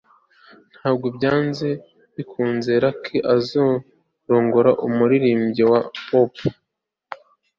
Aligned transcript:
ntabwo 0.75 1.07
byanze 1.15 1.69
bikunze 2.15 2.71
lucy 2.83 3.15
azarongora 3.35 4.71
umuririmbyi 4.87 5.63
wa 5.71 5.79
pop 6.07 6.33